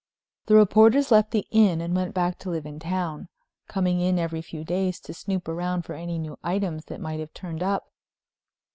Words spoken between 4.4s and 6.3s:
few days to snoop around for any